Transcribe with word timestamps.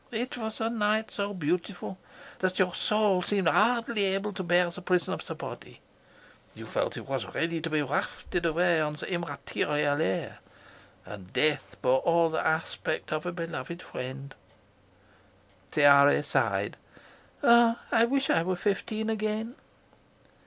It 0.09 0.35
was 0.35 0.59
a 0.59 0.67
night 0.67 1.11
so 1.11 1.31
beautiful 1.31 1.99
that 2.39 2.57
your 2.57 2.73
soul 2.73 3.21
seemed 3.21 3.47
hardly 3.47 4.05
able 4.05 4.33
to 4.33 4.41
bear 4.41 4.71
the 4.71 4.81
prison 4.81 5.13
of 5.13 5.27
the 5.27 5.35
body. 5.35 5.79
You 6.55 6.65
felt 6.65 6.95
that 6.95 7.01
it 7.01 7.07
was 7.07 7.35
ready 7.35 7.61
to 7.61 7.69
be 7.69 7.83
wafted 7.83 8.47
away 8.47 8.81
on 8.81 8.93
the 8.93 9.11
immaterial 9.13 10.01
air, 10.01 10.39
and 11.05 11.31
death 11.31 11.77
bore 11.83 11.99
all 11.99 12.31
the 12.31 12.43
aspect 12.43 13.11
of 13.13 13.27
a 13.27 13.31
beloved 13.31 13.83
friend." 13.83 14.33
Tiare 15.71 16.23
sighed. 16.23 16.77
"Ah, 17.43 17.79
I 17.91 18.05
wish 18.05 18.31
I 18.31 18.41
were 18.41 18.55
fifteen 18.55 19.07
again." 19.07 19.53